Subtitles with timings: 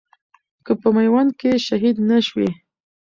[0.65, 2.49] که په ميوند کښي شهيد نه شوې